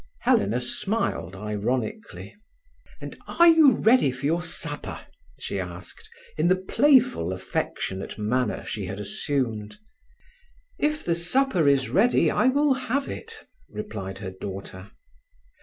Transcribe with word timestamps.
Helena 0.21 0.59
smiled 0.59 1.35
ironically. 1.35 2.35
"And 2.99 3.15
are 3.27 3.45
you 3.47 3.73
ready 3.73 4.11
for 4.11 4.25
your 4.25 4.41
supper?" 4.41 5.01
she 5.39 5.59
asked, 5.59 6.09
in 6.39 6.47
the 6.47 6.55
playful, 6.55 7.31
affectionate 7.31 8.17
manner 8.17 8.65
she 8.65 8.87
had 8.87 8.99
assumed. 8.99 9.77
"If 10.79 11.05
the 11.05 11.13
supper 11.13 11.67
is 11.67 11.91
ready 11.91 12.31
I 12.31 12.47
will 12.47 12.73
have 12.73 13.07
it," 13.09 13.45
replied 13.69 14.17
her 14.17 14.31
daughter. 14.31 14.89